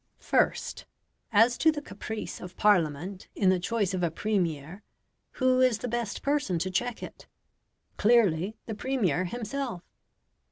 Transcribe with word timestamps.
First. 0.17 0.87
As 1.31 1.59
to 1.59 1.71
the 1.71 1.79
caprice 1.79 2.41
of 2.41 2.57
Parliament 2.57 3.27
in 3.35 3.49
the 3.49 3.59
choice 3.59 3.93
of 3.93 4.01
a 4.01 4.09
Premier, 4.09 4.81
who 5.33 5.59
is 5.61 5.77
the 5.77 5.87
best 5.87 6.23
person 6.23 6.57
to 6.57 6.71
check 6.71 7.03
it? 7.03 7.27
Clearly 7.97 8.57
the 8.65 8.73
Premier 8.73 9.25
himself. 9.25 9.83